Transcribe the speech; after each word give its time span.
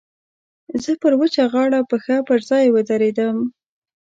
زه 0.83 0.91
پر 1.01 1.13
وچه 1.19 1.43
غاړه 1.53 1.79
پښه 1.89 2.15
پر 2.27 2.39
ځای 2.49 2.65
ودرېدم. 2.71 3.37